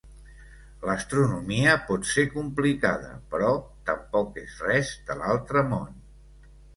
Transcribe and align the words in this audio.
L'astronomia 0.89 1.75
pot 1.89 2.07
ser 2.11 2.23
complicada, 2.31 3.11
però 3.33 3.51
tampoc 3.91 4.39
és 4.45 4.57
res 4.69 4.91
de 5.11 5.19
l'altre 5.21 5.63
món. 5.75 5.93